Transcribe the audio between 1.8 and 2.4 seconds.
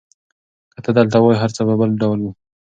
ډول وو.